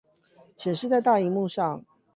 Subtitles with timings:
[0.57, 1.85] 顯示在大螢幕上